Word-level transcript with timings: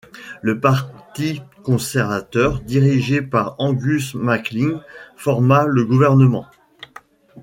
Le 0.41 0.59
Parti 0.59 1.43
conservateur 1.61 2.61
dirigé 2.61 3.21
par 3.21 3.55
Angus 3.59 4.15
MacLean 4.15 4.81
forma 5.15 5.67
le 5.67 5.85
gouvernement. 5.85 6.47